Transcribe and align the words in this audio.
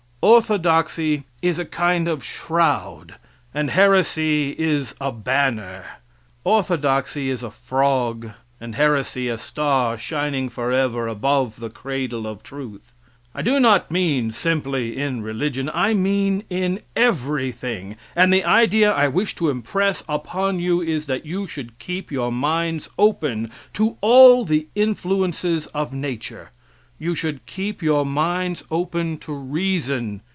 Orthodoxy 0.23 1.23
is 1.41 1.57
a 1.57 1.65
kind 1.65 2.07
of 2.07 2.23
shroud, 2.23 3.15
and 3.55 3.71
heresy 3.71 4.51
is 4.51 4.93
a 5.01 5.11
banner 5.11 5.83
orthodoxy 6.43 7.31
is 7.31 7.41
a 7.41 7.49
frog 7.49 8.29
and 8.59 8.75
heresy 8.75 9.29
a 9.29 9.39
star 9.39 9.97
shining 9.97 10.47
forever 10.47 11.07
above 11.07 11.59
the 11.59 11.71
cradle 11.71 12.27
of 12.27 12.43
truth. 12.43 12.93
I 13.33 13.41
do 13.41 13.59
not 13.59 13.89
mean 13.89 14.29
simply 14.29 14.95
in 14.95 15.23
religion, 15.23 15.71
I 15.73 15.95
mean 15.95 16.43
in 16.51 16.81
everything, 16.95 17.95
and 18.15 18.31
the 18.31 18.45
idea 18.45 18.91
I 18.91 19.07
wish 19.07 19.33
to 19.37 19.49
impress 19.49 20.03
upon 20.07 20.59
you 20.59 20.81
is 20.81 21.07
that 21.07 21.25
you 21.25 21.47
should 21.47 21.79
keep 21.79 22.11
your 22.11 22.31
minds 22.31 22.91
open 22.99 23.49
to 23.73 23.97
all 24.01 24.45
the 24.45 24.67
influences 24.75 25.65
of 25.73 25.93
nature; 25.93 26.51
you 26.99 27.15
should 27.15 27.43
keep 27.47 27.81
your 27.81 28.05
minds 28.05 28.63
open 28.69 29.17
to 29.17 29.33
reason. 29.33 30.21